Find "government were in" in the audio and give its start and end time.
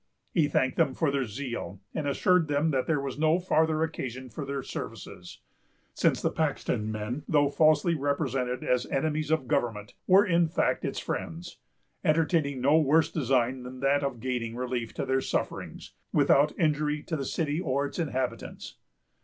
9.47-10.47